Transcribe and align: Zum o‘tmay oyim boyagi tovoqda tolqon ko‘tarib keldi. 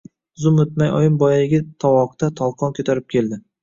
Zum 0.45 0.57
o‘tmay 0.63 0.89
oyim 1.01 1.21
boyagi 1.25 1.61
tovoqda 1.87 2.35
tolqon 2.43 2.79
ko‘tarib 2.83 3.11
keldi. 3.17 3.45